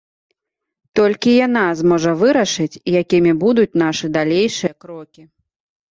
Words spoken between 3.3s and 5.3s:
будуць нашы далейшыя крокі.